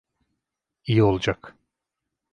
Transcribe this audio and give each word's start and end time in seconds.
İyi 0.85 1.03
olacak. 1.03 1.55